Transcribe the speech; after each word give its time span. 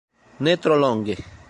Ne 0.43 0.55
tro 0.61 0.77
longe. 0.83 1.15